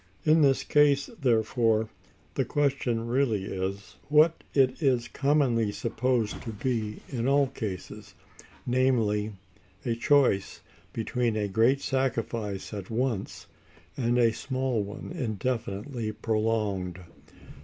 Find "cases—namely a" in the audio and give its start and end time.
7.45-9.95